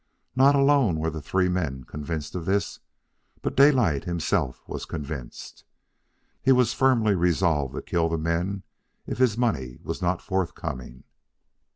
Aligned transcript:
Not 0.35 0.55
alone 0.55 0.97
were 0.97 1.11
the 1.11 1.21
three 1.21 1.47
men 1.47 1.83
convinced 1.83 2.33
of 2.33 2.45
this, 2.45 2.79
but 3.43 3.55
Daylight 3.55 4.05
himself 4.05 4.67
was 4.67 4.83
convinced. 4.83 5.63
He 6.41 6.51
was 6.51 6.73
firmly 6.73 7.13
resolved 7.13 7.75
to 7.75 7.83
kill 7.83 8.09
the 8.09 8.17
men 8.17 8.63
if 9.05 9.19
his 9.19 9.37
money 9.37 9.77
was 9.83 10.01
not 10.01 10.19
forthcoming. 10.19 11.03